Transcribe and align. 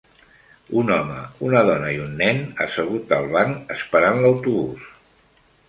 Un 0.83 0.87
home, 0.95 1.17
una 1.49 1.61
dona 1.67 1.91
i 1.97 1.99
un 2.07 2.17
nen 2.23 2.41
assegut 2.67 3.15
al 3.21 3.29
banc 3.37 3.77
esperant 3.79 4.21
l'autobús. 4.25 4.93